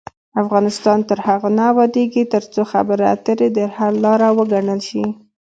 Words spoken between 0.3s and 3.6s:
افغانستان تر هغو نه ابادیږي، ترڅو خبرې اترې د